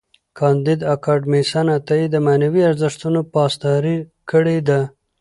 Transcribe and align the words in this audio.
کانديد 0.37 0.79
اکاډميسن 0.93 1.67
عطایي 1.77 2.05
د 2.11 2.15
معنوي 2.25 2.61
ارزښتونو 2.71 3.19
پاسداري 3.33 3.97
کړې 4.31 4.57
ده. 4.67 4.79